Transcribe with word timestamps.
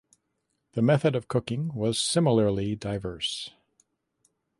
The 0.73 0.81
method 0.81 1.15
of 1.15 1.27
cooking 1.27 1.75
was 1.75 2.01
similarly 2.01 2.75
diverse. 2.75 3.51